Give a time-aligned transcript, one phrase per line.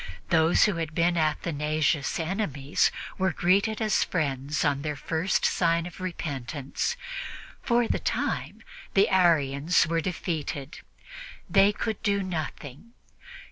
[0.29, 6.01] Those who had been Athanasius' enemies were greeted as friends on their first sign of
[6.01, 6.97] repentance.
[7.61, 8.63] For the time,
[8.95, 10.79] the Arians were defeated;
[11.47, 12.93] they could do nothing.